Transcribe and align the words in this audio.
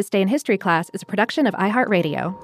This 0.00 0.08
Day 0.08 0.22
in 0.22 0.28
History 0.28 0.56
class 0.56 0.88
is 0.94 1.02
a 1.02 1.04
production 1.04 1.46
of 1.46 1.52
iHeartRadio. 1.56 2.34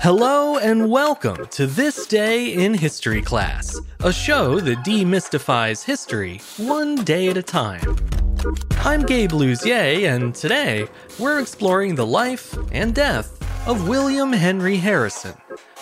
Hello 0.00 0.56
and 0.58 0.88
welcome 0.88 1.48
to 1.48 1.66
This 1.66 2.06
Day 2.06 2.52
in 2.52 2.74
History 2.74 3.20
class, 3.20 3.76
a 4.04 4.12
show 4.12 4.60
that 4.60 4.84
demystifies 4.84 5.82
history 5.82 6.40
one 6.58 6.94
day 6.94 7.26
at 7.26 7.36
a 7.36 7.42
time. 7.42 7.96
I'm 8.84 9.02
Gabe 9.02 9.32
Luzier, 9.32 10.14
and 10.14 10.32
today 10.32 10.86
we're 11.18 11.40
exploring 11.40 11.96
the 11.96 12.06
life 12.06 12.56
and 12.70 12.94
death 12.94 13.36
of 13.66 13.88
William 13.88 14.32
Henry 14.32 14.76
Harrison, 14.76 15.34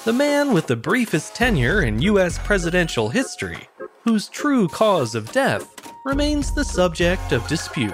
the 0.06 0.14
man 0.14 0.54
with 0.54 0.68
the 0.68 0.76
briefest 0.76 1.34
tenure 1.34 1.82
in 1.82 2.00
U.S. 2.00 2.38
presidential 2.38 3.10
history, 3.10 3.68
whose 4.08 4.30
true 4.30 4.66
cause 4.68 5.14
of 5.14 5.30
death 5.32 5.92
remains 6.02 6.50
the 6.50 6.64
subject 6.64 7.30
of 7.30 7.46
dispute. 7.46 7.92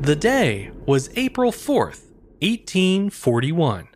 The 0.00 0.16
day 0.18 0.70
was 0.86 1.10
April 1.16 1.52
4th, 1.52 2.06
1841. 2.40 3.88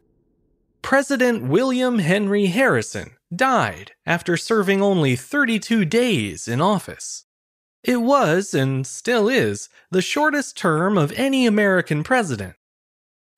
President 0.82 1.42
William 1.44 2.00
Henry 2.00 2.46
Harrison 2.48 3.12
died 3.34 3.92
after 4.04 4.36
serving 4.36 4.82
only 4.82 5.16
32 5.16 5.86
days 5.86 6.46
in 6.46 6.60
office. 6.60 7.24
It 7.82 8.02
was, 8.02 8.52
and 8.52 8.86
still 8.86 9.30
is, 9.30 9.70
the 9.90 10.02
shortest 10.02 10.58
term 10.58 10.98
of 10.98 11.12
any 11.12 11.46
American 11.46 12.04
president. 12.04 12.56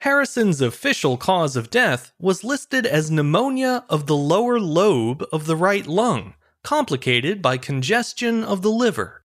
Harrison's 0.05 0.61
official 0.61 1.17
cause 1.17 1.57
of 1.57 1.71
death 1.71 2.13
was 2.21 2.45
listed 2.45 2.85
as 2.85 3.11
pneumonia 3.11 3.87
of 3.89 4.07
the 4.07 4.15
lower 4.15 4.61
lobe 4.61 5.25
of 5.33 5.47
the 5.47 5.57
right 5.57 5.87
lung, 5.87 6.35
complicated 6.63 7.41
by 7.41 7.57
congestion 7.57 8.45
of 8.45 8.61
the 8.61 8.71
liver. 8.71 9.25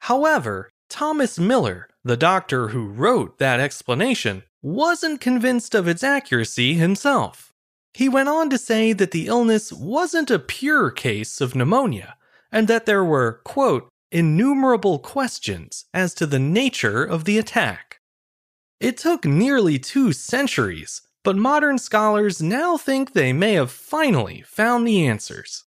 However, 0.00 0.68
Thomas 0.90 1.38
Miller, 1.38 1.88
the 2.04 2.18
doctor 2.18 2.68
who 2.68 2.86
wrote 2.86 3.38
that 3.38 3.60
explanation, 3.60 4.42
wasn't 4.60 5.22
convinced 5.22 5.74
of 5.74 5.88
its 5.88 6.04
accuracy 6.04 6.74
himself. 6.74 7.54
He 7.94 8.06
went 8.06 8.28
on 8.28 8.50
to 8.50 8.58
say 8.58 8.92
that 8.92 9.12
the 9.12 9.26
illness 9.26 9.72
wasn't 9.72 10.30
a 10.30 10.38
pure 10.38 10.90
case 10.90 11.40
of 11.40 11.54
pneumonia, 11.54 12.16
and 12.52 12.68
that 12.68 12.84
there 12.84 13.02
were, 13.02 13.40
quote, 13.44 13.88
innumerable 14.12 14.98
questions 14.98 15.86
as 15.94 16.12
to 16.12 16.26
the 16.26 16.38
nature 16.38 17.02
of 17.02 17.24
the 17.24 17.38
attack. 17.38 17.89
It 18.80 18.96
took 18.96 19.26
nearly 19.26 19.78
two 19.78 20.14
centuries, 20.14 21.02
but 21.22 21.36
modern 21.36 21.76
scholars 21.76 22.40
now 22.40 22.78
think 22.78 23.12
they 23.12 23.30
may 23.30 23.52
have 23.52 23.70
finally 23.70 24.40
found 24.40 24.88
the 24.88 25.06
answers. 25.06 25.64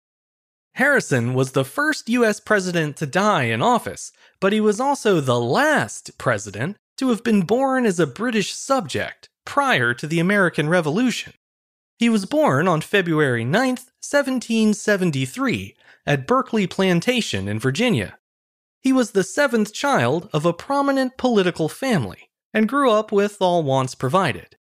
Harrison 0.73 1.33
was 1.33 1.53
the 1.53 1.63
first 1.63 2.09
US 2.09 2.41
president 2.41 2.97
to 2.97 3.05
die 3.05 3.43
in 3.43 3.61
office, 3.61 4.11
but 4.41 4.51
he 4.51 4.59
was 4.59 4.81
also 4.81 5.21
the 5.21 5.39
last 5.39 6.17
president 6.17 6.75
to 6.97 7.07
have 7.07 7.23
been 7.23 7.43
born 7.43 7.85
as 7.85 7.97
a 7.97 8.05
British 8.05 8.53
subject 8.53 9.29
prior 9.45 9.93
to 9.93 10.05
the 10.05 10.19
American 10.19 10.67
Revolution. 10.67 11.31
He 11.97 12.09
was 12.09 12.25
born 12.25 12.67
on 12.67 12.81
February 12.81 13.45
9, 13.45 13.69
1773, 13.69 15.75
at 16.05 16.27
Berkeley 16.27 16.67
Plantation 16.67 17.47
in 17.47 17.57
Virginia. 17.57 18.17
He 18.81 18.91
was 18.91 19.11
the 19.11 19.23
seventh 19.23 19.73
child 19.73 20.29
of 20.33 20.45
a 20.45 20.53
prominent 20.53 21.17
political 21.17 21.69
family 21.69 22.26
and 22.57 22.67
grew 22.67 22.91
up 22.91 23.11
with 23.11 23.37
all 23.39 23.61
wants 23.63 23.95
provided. 23.95 24.57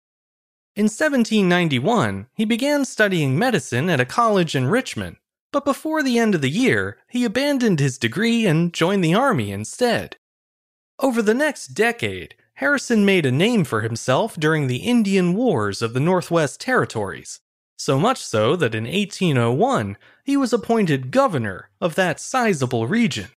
In 0.74 0.84
1791, 0.84 2.26
he 2.34 2.44
began 2.44 2.84
studying 2.84 3.38
medicine 3.38 3.88
at 3.88 4.00
a 4.00 4.04
college 4.04 4.54
in 4.54 4.66
Richmond 4.66 5.16
but 5.56 5.64
before 5.64 6.02
the 6.02 6.18
end 6.18 6.34
of 6.34 6.42
the 6.42 6.50
year, 6.50 6.98
he 7.08 7.24
abandoned 7.24 7.80
his 7.80 7.96
degree 7.96 8.44
and 8.46 8.74
joined 8.74 9.02
the 9.02 9.14
army 9.14 9.50
instead. 9.50 10.18
Over 10.98 11.22
the 11.22 11.32
next 11.32 11.68
decade, 11.68 12.34
Harrison 12.56 13.06
made 13.06 13.24
a 13.24 13.32
name 13.32 13.64
for 13.64 13.80
himself 13.80 14.36
during 14.36 14.66
the 14.66 14.78
Indian 14.84 15.32
Wars 15.32 15.80
of 15.80 15.94
the 15.94 16.00
Northwest 16.00 16.60
Territories, 16.60 17.40
so 17.78 17.98
much 17.98 18.22
so 18.22 18.54
that 18.56 18.74
in 18.74 18.84
1801 18.84 19.96
he 20.24 20.36
was 20.36 20.52
appointed 20.52 21.10
governor 21.10 21.70
of 21.80 21.94
that 21.94 22.20
sizable 22.20 22.86
region. 22.86 23.28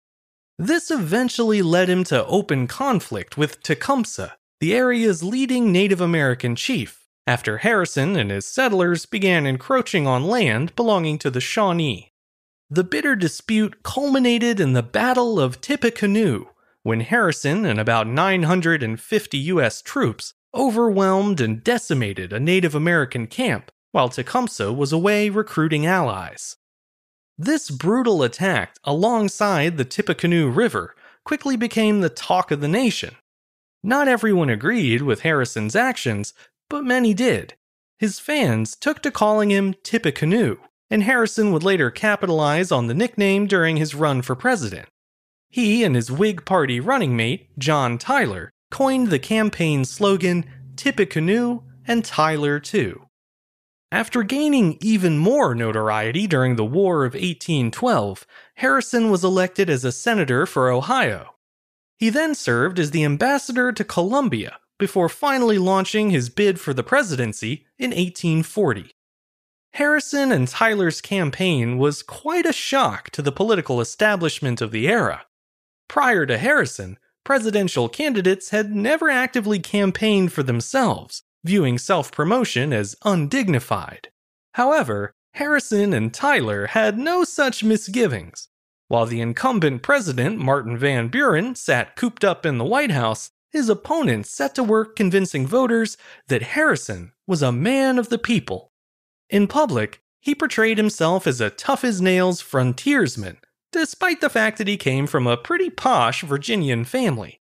This 0.57 0.91
eventually 0.91 1.61
led 1.61 1.89
him 1.89 2.03
to 2.05 2.25
open 2.25 2.67
conflict 2.67 3.37
with 3.37 3.63
Tecumseh, 3.63 4.35
the 4.59 4.73
area's 4.73 5.23
leading 5.23 5.71
Native 5.71 6.01
American 6.01 6.55
chief, 6.55 7.07
after 7.25 7.59
Harrison 7.59 8.17
and 8.17 8.29
his 8.29 8.45
settlers 8.45 9.05
began 9.05 9.45
encroaching 9.45 10.05
on 10.05 10.25
land 10.25 10.75
belonging 10.75 11.17
to 11.19 11.29
the 11.29 11.39
Shawnee. 11.39 12.11
The 12.69 12.83
bitter 12.83 13.15
dispute 13.15 13.83
culminated 13.83 14.59
in 14.59 14.73
the 14.73 14.83
Battle 14.83 15.39
of 15.39 15.61
Tippecanoe, 15.61 16.49
when 16.83 16.99
Harrison 16.99 17.65
and 17.65 17.79
about 17.79 18.07
950 18.07 19.37
U.S. 19.37 19.81
troops 19.81 20.33
overwhelmed 20.53 21.39
and 21.39 21.63
decimated 21.63 22.33
a 22.33 22.39
Native 22.39 22.75
American 22.75 23.27
camp 23.27 23.71
while 23.91 24.09
Tecumseh 24.09 24.73
was 24.73 24.91
away 24.91 25.29
recruiting 25.29 25.85
allies. 25.85 26.57
This 27.37 27.69
brutal 27.69 28.23
attack 28.23 28.75
alongside 28.83 29.77
the 29.77 29.85
Tippecanoe 29.85 30.47
River 30.47 30.95
quickly 31.23 31.55
became 31.55 32.01
the 32.01 32.09
talk 32.09 32.51
of 32.51 32.59
the 32.59 32.67
nation 32.67 33.15
Not 33.83 34.07
everyone 34.07 34.49
agreed 34.49 35.01
with 35.01 35.21
Harrison's 35.21 35.75
actions, 35.75 36.33
but 36.69 36.83
many 36.83 37.13
did. 37.13 37.55
His 37.97 38.19
fans 38.19 38.75
took 38.75 39.01
to 39.01 39.11
calling 39.11 39.49
him 39.49 39.73
Tippecanoe, 39.83 40.57
and 40.89 41.03
Harrison 41.03 41.51
would 41.51 41.63
later 41.63 41.89
capitalize 41.89 42.71
on 42.71 42.87
the 42.87 42.93
nickname 42.93 43.47
during 43.47 43.77
his 43.77 43.95
run 43.95 44.21
for 44.21 44.35
president. 44.35 44.87
He 45.49 45.83
and 45.83 45.95
his 45.95 46.11
Whig 46.11 46.45
Party 46.45 46.79
running 46.79 47.15
mate, 47.15 47.49
John 47.57 47.97
Tyler, 47.97 48.51
coined 48.69 49.09
the 49.09 49.19
campaign 49.19 49.85
slogan 49.85 50.45
Tippecanoe 50.75 51.63
and 51.87 52.05
Tyler 52.05 52.59
too. 52.59 53.05
After 53.91 54.21
gaining 54.21 54.77
even 54.81 55.17
more 55.17 55.55
notoriety 55.55 56.27
during 56.27 56.55
the 56.55 56.65
War 56.65 57.05
of 57.05 57.13
1812, 57.13 58.27
Harrison 58.55 59.09
was 59.09 59.23
elected 59.23 59.69
as 59.69 59.83
a 59.83 59.91
senator 59.91 60.45
for 60.45 60.69
Ohio. 60.69 61.33
He 61.99 62.09
then 62.09 62.33
served 62.33 62.79
as 62.79 62.91
the 62.91 63.03
ambassador 63.03 63.73
to 63.73 63.83
Colombia 63.83 64.59
before 64.77 65.09
finally 65.09 65.57
launching 65.57 66.09
his 66.09 66.29
bid 66.29 66.59
for 66.59 66.73
the 66.73 66.83
presidency 66.83 67.65
in 67.77 67.91
1840. 67.91 68.91
Harrison 69.73 70.31
and 70.31 70.47
Tyler's 70.47 71.01
campaign 71.01 71.77
was 71.77 72.01
quite 72.01 72.45
a 72.45 72.53
shock 72.53 73.09
to 73.11 73.21
the 73.21 73.33
political 73.33 73.81
establishment 73.81 74.61
of 74.61 74.71
the 74.71 74.87
era. 74.87 75.25
Prior 75.89 76.25
to 76.25 76.37
Harrison, 76.37 76.97
presidential 77.25 77.89
candidates 77.89 78.49
had 78.49 78.73
never 78.73 79.09
actively 79.09 79.59
campaigned 79.59 80.31
for 80.31 80.41
themselves, 80.41 81.23
viewing 81.43 81.77
self 81.77 82.11
promotion 82.11 82.71
as 82.71 82.95
undignified. 83.03 84.09
However, 84.53 85.13
Harrison 85.33 85.93
and 85.93 86.13
Tyler 86.13 86.67
had 86.67 86.97
no 86.97 87.23
such 87.23 87.63
misgivings. 87.63 88.48
While 88.89 89.05
the 89.05 89.21
incumbent 89.21 89.83
president, 89.83 90.39
Martin 90.39 90.75
Van 90.75 91.09
Buren, 91.09 91.53
sat 91.53 91.95
cooped 91.95 92.23
up 92.23 92.43
in 92.43 92.57
the 92.57 92.65
White 92.65 92.89
House, 92.89 93.29
his 93.51 93.69
opponents 93.69 94.31
set 94.31 94.55
to 94.55 94.63
work 94.63 94.95
convincing 94.95 95.45
voters 95.45 95.95
that 96.27 96.41
Harrison 96.41 97.13
was 97.27 97.43
a 97.43 97.51
man 97.51 97.99
of 97.99 98.09
the 98.09 98.17
people. 98.17 98.71
In 99.29 99.45
public, 99.45 100.01
he 100.19 100.33
portrayed 100.33 100.79
himself 100.79 101.27
as 101.27 101.39
a 101.39 101.51
tough 101.51 101.83
as 101.83 102.01
nails 102.01 102.41
frontiersman, 102.41 103.37
despite 103.71 104.21
the 104.21 104.29
fact 104.29 104.57
that 104.57 104.67
he 104.67 104.75
came 104.75 105.05
from 105.05 105.27
a 105.27 105.37
pretty 105.37 105.69
posh 105.69 106.23
Virginian 106.23 106.83
family. 106.83 107.41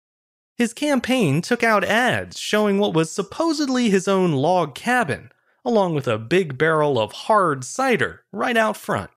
His 0.57 0.73
campaign 0.73 1.43
took 1.43 1.63
out 1.63 1.83
ads 1.83 2.39
showing 2.39 2.79
what 2.79 2.95
was 2.95 3.11
supposedly 3.11 3.91
his 3.91 4.07
own 4.07 4.31
log 4.31 4.73
cabin, 4.73 5.31
along 5.63 5.93
with 5.93 6.07
a 6.07 6.17
big 6.17 6.57
barrel 6.57 6.97
of 6.97 7.11
hard 7.11 7.63
cider 7.63 8.23
right 8.31 8.57
out 8.57 8.77
front. 8.77 9.11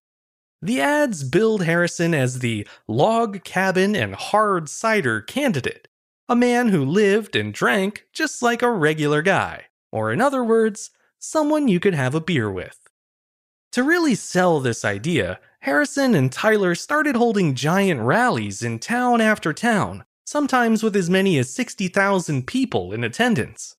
The 0.61 0.81
ads 0.81 1.23
billed 1.23 1.63
Harrison 1.63 2.15
as 2.15 2.41
the 2.41 2.67
log 2.89 3.45
cabin 3.45 3.95
and 3.95 4.15
hard 4.15 4.69
cider 4.69 5.21
candidate, 5.21 5.87
a 6.29 6.35
man 6.35 6.69
who 6.69 6.85
lived 6.85 7.37
and 7.37 7.55
drank 7.55 8.07
just 8.13 8.43
like 8.43 8.61
a 8.61 8.71
regular 8.71 9.23
guy, 9.23 9.67
or 9.93 10.13
in 10.13 10.21
other 10.21 10.43
words, 10.43 10.91
someone 11.21 11.69
you 11.69 11.79
could 11.79 11.95
have 11.95 12.15
a 12.15 12.21
beer 12.21 12.51
with. 12.51 12.89
To 13.73 13.85
really 13.85 14.17
sell 14.17 14.59
this 14.59 14.85
idea, 14.85 15.39
Harrison 15.61 16.15
and 16.15 16.33
Tyler 16.33 16.75
started 16.75 17.15
holding 17.15 17.55
giant 17.55 18.01
rallies 18.01 18.63
in 18.63 18.79
town 18.79 19.21
after 19.21 19.53
town, 19.53 20.05
sometimes 20.25 20.83
with 20.83 20.97
as 20.97 21.09
many 21.09 21.39
as 21.39 21.55
60,000 21.55 22.47
people 22.47 22.93
in 22.93 23.05
attendance. 23.05 23.77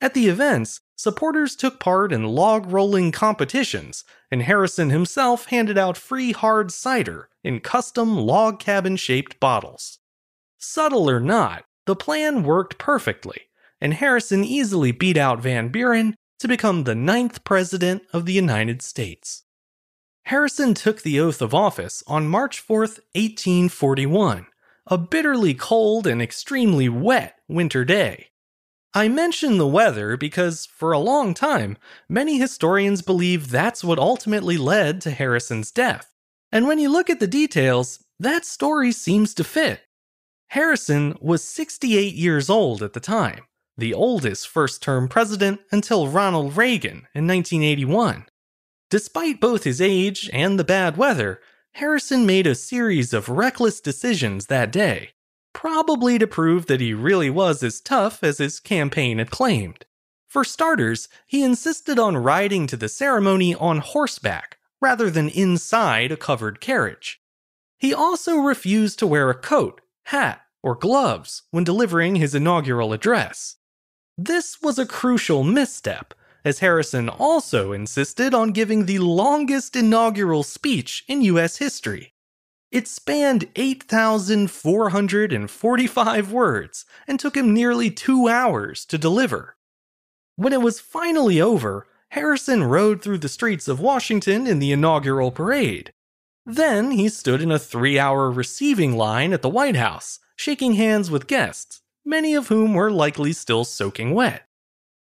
At 0.00 0.14
the 0.14 0.28
events, 0.28 0.80
supporters 1.00 1.56
took 1.56 1.80
part 1.80 2.12
in 2.12 2.22
log 2.24 2.70
rolling 2.70 3.10
competitions, 3.10 4.04
and 4.30 4.42
Harrison 4.42 4.90
himself 4.90 5.46
handed 5.46 5.78
out 5.78 5.96
free 5.96 6.32
hard 6.32 6.70
cider 6.70 7.30
in 7.42 7.58
custom 7.58 8.18
log 8.18 8.60
cabin 8.60 8.96
shaped 8.96 9.40
bottles. 9.40 9.98
Subtle 10.58 11.08
or 11.08 11.18
not, 11.18 11.64
the 11.86 11.96
plan 11.96 12.42
worked 12.42 12.76
perfectly, 12.76 13.48
and 13.80 13.94
Harrison 13.94 14.44
easily 14.44 14.92
beat 14.92 15.16
out 15.16 15.40
Van 15.40 15.68
Buren 15.68 16.14
to 16.38 16.46
become 16.46 16.84
the 16.84 16.94
ninth 16.94 17.44
president 17.44 18.02
of 18.12 18.26
the 18.26 18.34
United 18.34 18.82
States. 18.82 19.44
Harrison 20.24 20.74
took 20.74 21.00
the 21.00 21.18
oath 21.18 21.40
of 21.40 21.54
office 21.54 22.02
on 22.06 22.28
March 22.28 22.60
4, 22.60 22.80
1841, 22.80 24.46
a 24.86 24.98
bitterly 24.98 25.54
cold 25.54 26.06
and 26.06 26.20
extremely 26.20 26.90
wet 26.90 27.36
winter 27.48 27.86
day. 27.86 28.29
I 28.92 29.06
mention 29.06 29.58
the 29.58 29.68
weather 29.68 30.16
because, 30.16 30.66
for 30.66 30.90
a 30.90 30.98
long 30.98 31.32
time, 31.32 31.78
many 32.08 32.38
historians 32.38 33.02
believe 33.02 33.50
that's 33.50 33.84
what 33.84 34.00
ultimately 34.00 34.56
led 34.56 35.00
to 35.02 35.12
Harrison's 35.12 35.70
death. 35.70 36.12
And 36.50 36.66
when 36.66 36.80
you 36.80 36.90
look 36.90 37.08
at 37.08 37.20
the 37.20 37.28
details, 37.28 38.04
that 38.18 38.44
story 38.44 38.90
seems 38.90 39.32
to 39.34 39.44
fit. 39.44 39.82
Harrison 40.48 41.16
was 41.20 41.44
68 41.44 42.14
years 42.14 42.50
old 42.50 42.82
at 42.82 42.92
the 42.92 42.98
time, 42.98 43.44
the 43.78 43.94
oldest 43.94 44.48
first 44.48 44.82
term 44.82 45.06
president 45.08 45.60
until 45.70 46.08
Ronald 46.08 46.56
Reagan 46.56 47.06
in 47.14 47.28
1981. 47.28 48.26
Despite 48.90 49.40
both 49.40 49.62
his 49.62 49.80
age 49.80 50.28
and 50.32 50.58
the 50.58 50.64
bad 50.64 50.96
weather, 50.96 51.40
Harrison 51.74 52.26
made 52.26 52.48
a 52.48 52.56
series 52.56 53.14
of 53.14 53.28
reckless 53.28 53.80
decisions 53.80 54.46
that 54.46 54.72
day, 54.72 55.10
probably 55.52 56.18
to 56.18 56.26
prove 56.26 56.66
that 56.66 56.80
he 56.80 56.94
really 56.94 57.30
was 57.30 57.62
as 57.62 57.80
tough 57.80 58.22
as 58.22 58.38
his 58.38 58.60
campaign 58.60 59.18
had 59.18 59.30
claimed. 59.30 59.84
For 60.26 60.44
starters, 60.44 61.08
he 61.26 61.42
insisted 61.42 61.98
on 61.98 62.16
riding 62.16 62.66
to 62.68 62.76
the 62.76 62.88
ceremony 62.88 63.54
on 63.54 63.78
horseback 63.78 64.58
rather 64.80 65.10
than 65.10 65.28
inside 65.28 66.12
a 66.12 66.16
covered 66.16 66.60
carriage. 66.60 67.20
He 67.78 67.92
also 67.92 68.36
refused 68.36 68.98
to 68.98 69.06
wear 69.06 69.30
a 69.30 69.34
coat, 69.34 69.80
hat, 70.04 70.42
or 70.62 70.74
gloves 70.74 71.42
when 71.50 71.64
delivering 71.64 72.16
his 72.16 72.34
inaugural 72.34 72.92
address. 72.92 73.56
This 74.16 74.60
was 74.60 74.78
a 74.78 74.86
crucial 74.86 75.42
misstep, 75.42 76.14
as 76.44 76.58
Harrison 76.58 77.08
also 77.08 77.72
insisted 77.72 78.34
on 78.34 78.52
giving 78.52 78.86
the 78.86 78.98
longest 78.98 79.76
inaugural 79.76 80.42
speech 80.42 81.04
in 81.08 81.22
US 81.22 81.56
history. 81.56 82.12
It 82.70 82.86
spanned 82.86 83.48
8,445 83.56 86.32
words 86.32 86.84
and 87.08 87.18
took 87.18 87.36
him 87.36 87.52
nearly 87.52 87.90
two 87.90 88.28
hours 88.28 88.84
to 88.86 88.96
deliver. 88.96 89.56
When 90.36 90.52
it 90.52 90.62
was 90.62 90.78
finally 90.78 91.40
over, 91.40 91.88
Harrison 92.10 92.62
rode 92.62 93.02
through 93.02 93.18
the 93.18 93.28
streets 93.28 93.66
of 93.66 93.80
Washington 93.80 94.46
in 94.46 94.60
the 94.60 94.70
inaugural 94.70 95.32
parade. 95.32 95.92
Then 96.46 96.92
he 96.92 97.08
stood 97.08 97.42
in 97.42 97.50
a 97.50 97.58
three 97.58 97.98
hour 97.98 98.30
receiving 98.30 98.96
line 98.96 99.32
at 99.32 99.42
the 99.42 99.48
White 99.48 99.76
House, 99.76 100.20
shaking 100.36 100.74
hands 100.74 101.10
with 101.10 101.26
guests, 101.26 101.82
many 102.04 102.34
of 102.34 102.48
whom 102.48 102.74
were 102.74 102.90
likely 102.90 103.32
still 103.32 103.64
soaking 103.64 104.14
wet. 104.14 104.46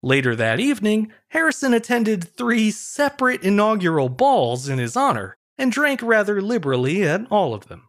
Later 0.04 0.36
that 0.36 0.60
evening, 0.60 1.12
Harrison 1.30 1.74
attended 1.74 2.24
three 2.24 2.70
separate 2.70 3.42
inaugural 3.42 4.10
balls 4.10 4.70
in 4.70 4.78
his 4.78 4.96
honor 4.96 5.38
and 5.58 5.72
drank 5.72 6.02
rather 6.02 6.42
liberally 6.42 7.04
at 7.04 7.26
all 7.32 7.54
of 7.54 7.68
them. 7.68 7.88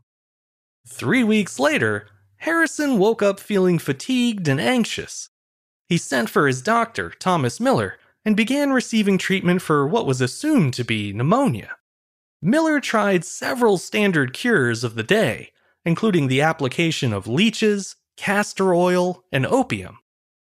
Three 0.88 1.24
weeks 1.24 1.58
later, 1.58 2.08
Harrison 2.38 2.98
woke 2.98 3.22
up 3.22 3.40
feeling 3.40 3.78
fatigued 3.78 4.46
and 4.48 4.60
anxious. 4.60 5.30
He 5.88 5.98
sent 5.98 6.30
for 6.30 6.46
his 6.46 6.62
doctor, 6.62 7.10
Thomas 7.10 7.60
Miller, 7.60 7.98
and 8.24 8.36
began 8.36 8.72
receiving 8.72 9.18
treatment 9.18 9.62
for 9.62 9.86
what 9.86 10.06
was 10.06 10.20
assumed 10.20 10.74
to 10.74 10.84
be 10.84 11.12
pneumonia. 11.12 11.76
Miller 12.42 12.80
tried 12.80 13.24
several 13.24 13.78
standard 13.78 14.32
cures 14.32 14.84
of 14.84 14.94
the 14.94 15.02
day, 15.02 15.50
including 15.84 16.26
the 16.26 16.42
application 16.42 17.12
of 17.12 17.26
leeches, 17.26 17.96
castor 18.16 18.74
oil, 18.74 19.24
and 19.32 19.46
opium. 19.46 19.98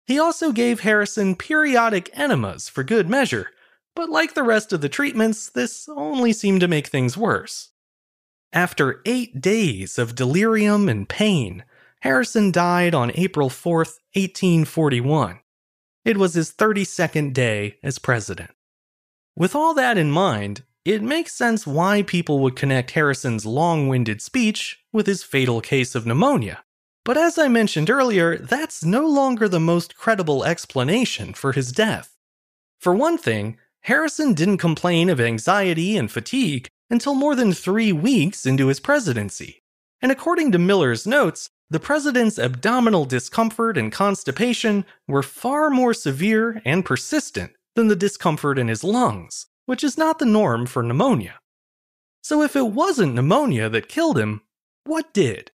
He 0.05 0.19
also 0.19 0.51
gave 0.51 0.79
Harrison 0.79 1.35
periodic 1.35 2.09
enemas 2.13 2.67
for 2.67 2.83
good 2.83 3.07
measure, 3.07 3.51
but 3.99 4.09
like 4.09 4.33
the 4.33 4.43
rest 4.43 4.71
of 4.71 4.79
the 4.79 4.87
treatments, 4.87 5.49
this 5.49 5.89
only 5.89 6.31
seemed 6.31 6.61
to 6.61 6.69
make 6.69 6.87
things 6.87 7.17
worse. 7.17 7.71
After 8.53 9.01
eight 9.05 9.41
days 9.41 9.99
of 9.99 10.15
delirium 10.15 10.87
and 10.87 11.07
pain, 11.09 11.65
Harrison 11.99 12.49
died 12.49 12.95
on 12.95 13.11
April 13.15 13.49
4, 13.49 13.79
1841. 13.79 15.41
It 16.05 16.15
was 16.15 16.33
his 16.33 16.49
32nd 16.49 17.33
day 17.33 17.75
as 17.83 17.99
president. 17.99 18.51
With 19.35 19.53
all 19.53 19.73
that 19.73 19.97
in 19.97 20.11
mind, 20.11 20.63
it 20.85 21.01
makes 21.01 21.35
sense 21.35 21.67
why 21.67 22.01
people 22.03 22.39
would 22.39 22.55
connect 22.55 22.91
Harrison's 22.91 23.45
long 23.45 23.89
winded 23.89 24.21
speech 24.21 24.79
with 24.93 25.07
his 25.07 25.23
fatal 25.23 25.59
case 25.59 25.93
of 25.93 26.05
pneumonia. 26.05 26.63
But 27.03 27.17
as 27.17 27.37
I 27.37 27.49
mentioned 27.49 27.89
earlier, 27.89 28.37
that's 28.37 28.81
no 28.81 29.05
longer 29.05 29.49
the 29.49 29.59
most 29.59 29.97
credible 29.97 30.45
explanation 30.45 31.33
for 31.33 31.51
his 31.51 31.73
death. 31.73 32.15
For 32.79 32.95
one 32.95 33.17
thing, 33.17 33.57
Harrison 33.83 34.33
didn't 34.33 34.57
complain 34.57 35.09
of 35.09 35.19
anxiety 35.19 35.97
and 35.97 36.11
fatigue 36.11 36.67
until 36.89 37.15
more 37.15 37.35
than 37.35 37.53
three 37.53 37.91
weeks 37.91 38.45
into 38.45 38.67
his 38.67 38.79
presidency. 38.79 39.61
And 40.01 40.11
according 40.11 40.51
to 40.51 40.59
Miller's 40.59 41.05
notes, 41.05 41.49
the 41.69 41.79
president's 41.79 42.39
abdominal 42.39 43.05
discomfort 43.05 43.77
and 43.77 43.91
constipation 43.91 44.85
were 45.07 45.21
far 45.21 45.69
more 45.69 45.93
severe 45.93 46.61
and 46.65 46.83
persistent 46.83 47.51
than 47.75 47.87
the 47.87 47.95
discomfort 47.95 48.57
in 48.57 48.67
his 48.67 48.83
lungs, 48.83 49.47
which 49.65 49.83
is 49.83 49.97
not 49.97 50.19
the 50.19 50.25
norm 50.25 50.65
for 50.65 50.81
pneumonia. 50.81 51.39
So 52.23 52.41
if 52.41 52.55
it 52.55 52.67
wasn't 52.67 53.13
pneumonia 53.13 53.69
that 53.69 53.87
killed 53.87 54.17
him, 54.17 54.41
what 54.83 55.13
did? 55.13 55.51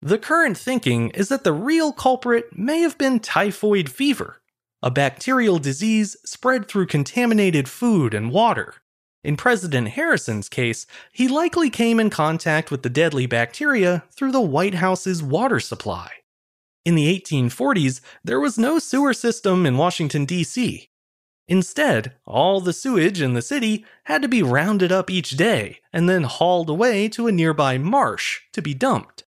The 0.00 0.18
current 0.18 0.56
thinking 0.56 1.10
is 1.10 1.28
that 1.28 1.42
the 1.42 1.52
real 1.52 1.92
culprit 1.92 2.56
may 2.56 2.80
have 2.80 2.96
been 2.96 3.18
typhoid 3.18 3.90
fever, 3.90 4.40
a 4.82 4.90
bacterial 4.90 5.58
disease 5.58 6.16
spread 6.24 6.68
through 6.68 6.86
contaminated 6.86 7.68
food 7.68 8.14
and 8.14 8.30
water. 8.30 8.74
In 9.24 9.36
President 9.36 9.88
Harrison's 9.88 10.48
case, 10.48 10.86
he 11.12 11.26
likely 11.26 11.70
came 11.70 11.98
in 11.98 12.10
contact 12.10 12.70
with 12.70 12.82
the 12.82 12.90
deadly 12.90 13.26
bacteria 13.26 14.04
through 14.12 14.32
the 14.32 14.40
White 14.40 14.74
House's 14.74 15.22
water 15.22 15.58
supply. 15.58 16.10
In 16.84 16.94
the 16.94 17.20
1840s, 17.20 18.00
there 18.22 18.40
was 18.40 18.56
no 18.56 18.78
sewer 18.78 19.12
system 19.12 19.66
in 19.66 19.76
Washington, 19.76 20.24
D.C. 20.24 20.88
Instead, 21.48 22.12
all 22.24 22.60
the 22.60 22.72
sewage 22.72 23.20
in 23.20 23.34
the 23.34 23.42
city 23.42 23.84
had 24.04 24.22
to 24.22 24.28
be 24.28 24.42
rounded 24.42 24.92
up 24.92 25.10
each 25.10 25.30
day 25.30 25.80
and 25.92 26.08
then 26.08 26.22
hauled 26.22 26.70
away 26.70 27.08
to 27.08 27.26
a 27.26 27.32
nearby 27.32 27.76
marsh 27.78 28.40
to 28.52 28.62
be 28.62 28.74
dumped. 28.74 29.24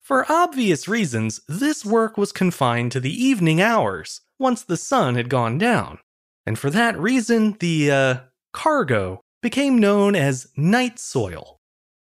For 0.00 0.30
obvious 0.30 0.86
reasons, 0.86 1.40
this 1.48 1.84
work 1.84 2.16
was 2.16 2.32
confined 2.32 2.92
to 2.92 3.00
the 3.00 3.12
evening 3.12 3.60
hours 3.60 4.20
once 4.38 4.62
the 4.62 4.76
sun 4.76 5.14
had 5.14 5.28
gone 5.28 5.58
down. 5.58 5.98
And 6.46 6.58
for 6.58 6.70
that 6.70 6.98
reason, 6.98 7.56
the 7.60 7.90
uh, 7.90 8.16
cargo 8.52 9.20
became 9.42 9.78
known 9.78 10.14
as 10.14 10.48
night 10.56 10.98
soil. 10.98 11.58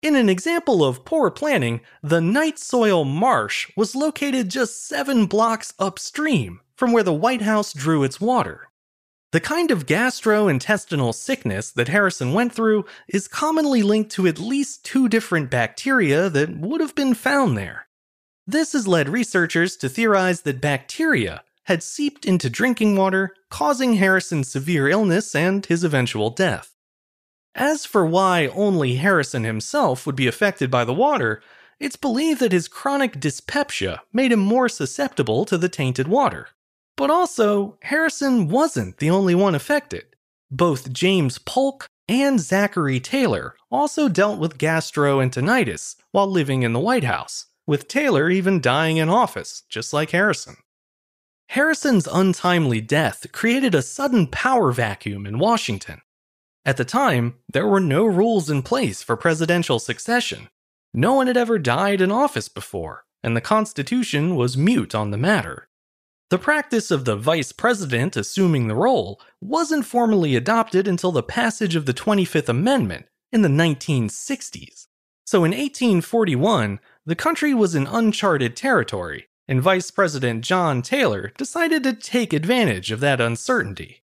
In 0.02 0.16
an 0.16 0.30
example 0.30 0.84
of 0.84 1.04
poor 1.04 1.30
planning, 1.30 1.82
the 2.02 2.22
night 2.22 2.58
soil 2.58 3.04
marsh 3.04 3.70
was 3.76 3.96
located 3.96 4.50
just 4.50 4.88
seven 4.88 5.26
blocks 5.26 5.74
upstream 5.78 6.62
from 6.76 6.94
where 6.94 7.04
the 7.04 7.14
White 7.14 7.42
House 7.42 7.74
drew 7.74 8.04
its 8.04 8.22
water. 8.22 8.70
The 9.32 9.42
kind 9.42 9.70
of 9.70 9.86
gastrointestinal 9.86 11.14
sickness 11.14 11.70
that 11.72 11.90
Harrison 11.90 12.34
went 12.34 12.54
through 12.54 12.86
is 13.08 13.28
commonly 13.28 13.84
linked 13.84 14.12
to 14.14 14.26
at 14.26 14.40
least 14.40 14.86
two 14.86 15.08
different 15.08 15.52
bacteria 15.52 16.30
that 16.30 16.58
would 16.58 16.82
have 16.82 16.96
been 16.96 17.14
found 17.14 17.58
there. 17.58 17.88
This 18.48 18.74
has 18.74 18.88
led 18.88 19.10
researchers 19.10 19.76
to 19.78 19.90
theorize 19.90 20.42
that 20.42 20.62
bacteria 20.62 21.44
had 21.70 21.84
seeped 21.84 22.26
into 22.26 22.50
drinking 22.50 22.96
water, 22.96 23.32
causing 23.52 23.94
Harrison's 23.94 24.52
severe 24.52 24.90
illness 24.90 25.36
and 25.36 25.68
his 25.68 25.84
eventual 25.84 26.32
death. 26.32 26.74
As 27.54 27.86
for 27.86 28.08
why 28.08 28.48
only 28.48 28.96
Harrison 28.96 29.44
himself 29.44 30.08
would 30.08 30.16
be 30.16 30.26
affected 30.26 30.72
by 30.72 30.84
the 30.84 30.96
water, 30.96 31.44
it's 31.80 31.96
believed 31.96 32.40
that 32.40 32.52
his 32.52 32.68
chronic 32.68 33.20
dyspepsia 33.20 34.02
made 34.12 34.32
him 34.32 34.40
more 34.40 34.68
susceptible 34.68 35.46
to 35.46 35.60
the 35.60 35.70
tainted 35.70 36.08
water. 36.08 36.48
But 36.98 37.12
also, 37.12 37.78
Harrison 37.84 38.48
wasn't 38.48 38.98
the 38.98 39.12
only 39.12 39.36
one 39.36 39.54
affected. 39.54 40.06
Both 40.50 40.92
James 40.92 41.38
Polk 41.38 41.86
and 42.08 42.40
Zachary 42.40 43.00
Taylor 43.00 43.56
also 43.72 44.10
dealt 44.10 44.40
with 44.40 44.58
gastroenteritis 44.58 45.98
while 46.12 46.28
living 46.28 46.64
in 46.64 46.74
the 46.74 46.80
White 46.80 47.04
House, 47.04 47.46
with 47.68 47.88
Taylor 47.88 48.32
even 48.32 48.60
dying 48.60 48.98
in 48.98 49.08
office, 49.08 49.62
just 49.70 49.94
like 49.94 50.10
Harrison. 50.10 50.58
Harrison's 51.54 52.08
untimely 52.08 52.80
death 52.80 53.26
created 53.32 53.74
a 53.74 53.82
sudden 53.82 54.28
power 54.28 54.72
vacuum 54.72 55.26
in 55.26 55.40
Washington. 55.40 56.00
At 56.64 56.78
the 56.78 56.86
time, 56.86 57.40
there 57.52 57.66
were 57.66 57.80
no 57.80 58.06
rules 58.06 58.52
in 58.52 58.62
place 58.62 59.02
for 59.02 59.18
presidential 59.18 59.80
succession. 59.80 60.50
No 60.94 61.16
one 61.16 61.26
had 61.26 61.38
ever 61.38 61.58
died 61.58 62.02
in 62.02 62.12
office 62.12 62.50
before, 62.50 63.04
and 63.24 63.36
the 63.36 63.42
Constitution 63.42 64.36
was 64.36 64.58
mute 64.58 64.94
on 64.94 65.10
the 65.10 65.18
matter. 65.18 65.68
The 66.30 66.38
practice 66.38 66.92
of 66.92 67.06
the 67.06 67.16
vice 67.16 67.52
president 67.52 68.16
assuming 68.16 68.68
the 68.68 68.76
role 68.76 69.20
wasn't 69.42 69.88
formally 69.88 70.36
adopted 70.36 70.88
until 70.88 71.12
the 71.12 71.24
passage 71.24 71.76
of 71.76 71.88
the 71.88 71.96
25th 71.96 72.50
Amendment 72.50 73.08
in 73.32 73.42
the 73.42 73.50
1960s. 73.50 74.86
So 75.26 75.40
in 75.40 75.52
1841, 75.52 76.80
the 77.08 77.16
country 77.16 77.56
was 77.56 77.74
in 77.74 77.88
uncharted 77.88 78.56
territory, 78.56 79.29
and 79.50 79.64
Vice 79.64 79.90
President 79.90 80.46
John 80.46 80.84
Tyler 80.84 81.34
decided 81.36 81.82
to 81.84 81.94
take 81.94 82.34
advantage 82.34 82.92
of 82.92 83.00
that 83.00 83.20
uncertainty. 83.20 84.04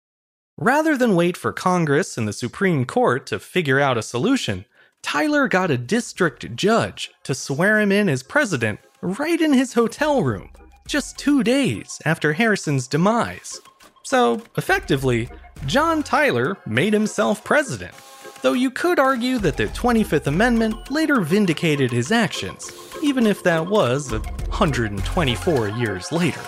Rather 0.56 0.96
than 0.96 1.14
wait 1.14 1.36
for 1.36 1.52
Congress 1.52 2.16
and 2.16 2.26
the 2.26 2.32
Supreme 2.32 2.86
Court 2.86 3.26
to 3.26 3.38
figure 3.38 3.78
out 3.78 3.98
a 3.98 4.02
solution, 4.02 4.64
Tyler 5.02 5.46
got 5.46 5.70
a 5.70 5.76
district 5.76 6.56
judge 6.56 7.10
to 7.24 7.34
swear 7.34 7.78
him 7.78 7.92
in 7.92 8.08
as 8.08 8.22
president 8.22 8.80
right 9.02 9.38
in 9.38 9.52
his 9.52 9.74
hotel 9.74 10.22
room 10.22 10.50
just 10.88 11.18
two 11.18 11.42
days 11.42 12.00
after 12.06 12.32
Harrison's 12.32 12.88
demise. 12.88 13.60
So, 14.02 14.42
effectively, 14.56 15.28
John 15.66 16.02
Tyler 16.02 16.56
made 16.66 16.94
himself 16.94 17.44
president, 17.44 17.94
though 18.40 18.52
you 18.54 18.70
could 18.70 18.98
argue 18.98 19.38
that 19.38 19.58
the 19.58 19.66
25th 19.66 20.26
Amendment 20.26 20.90
later 20.90 21.20
vindicated 21.20 21.90
his 21.90 22.12
actions, 22.12 22.70
even 23.02 23.26
if 23.26 23.42
that 23.42 23.66
was 23.66 24.08
124 24.54 25.68
years 25.70 26.12
later. 26.12 26.40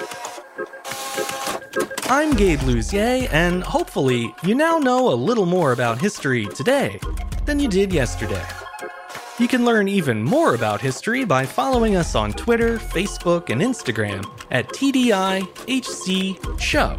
I'm 2.05 2.37
Gabe 2.37 2.61
Luzier, 2.61 3.29
and 3.33 3.65
hopefully, 3.65 4.33
you 4.45 4.55
now 4.55 4.79
know 4.79 5.13
a 5.13 5.17
little 5.17 5.45
more 5.45 5.73
about 5.73 6.01
history 6.01 6.47
today 6.55 7.01
than 7.47 7.59
you 7.59 7.67
did 7.67 7.93
yesterday. 7.93 8.47
You 9.41 9.49
can 9.49 9.65
learn 9.65 9.89
even 9.89 10.23
more 10.23 10.55
about 10.55 10.81
history 10.81 11.25
by 11.25 11.45
following 11.45 11.97
us 11.97 12.15
on 12.15 12.33
Twitter, 12.33 12.79
Facebook, 12.79 13.51
and 13.51 13.61
Instagram 13.61 14.25
at 14.53 14.69
TDIHC 14.69 16.61
Show. 16.61 16.97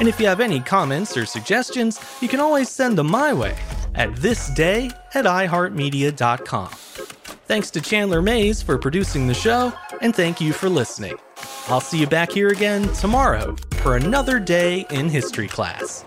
And 0.00 0.08
if 0.08 0.18
you 0.18 0.26
have 0.26 0.40
any 0.40 0.58
comments 0.58 1.16
or 1.16 1.26
suggestions, 1.26 2.00
you 2.20 2.26
can 2.26 2.40
always 2.40 2.68
send 2.68 2.98
them 2.98 3.06
my 3.06 3.32
way 3.32 3.56
at 3.94 4.10
thisday 4.10 4.92
at 5.14 5.26
iHeartMedia.com. 5.26 6.83
Thanks 7.46 7.70
to 7.72 7.80
Chandler 7.80 8.22
Mayes 8.22 8.62
for 8.62 8.78
producing 8.78 9.26
the 9.26 9.34
show, 9.34 9.72
and 10.00 10.16
thank 10.16 10.40
you 10.40 10.54
for 10.54 10.70
listening. 10.70 11.16
I'll 11.68 11.80
see 11.80 11.98
you 11.98 12.06
back 12.06 12.32
here 12.32 12.48
again 12.48 12.88
tomorrow 12.94 13.54
for 13.82 13.96
another 13.96 14.38
day 14.38 14.86
in 14.90 15.10
history 15.10 15.48
class. 15.48 16.04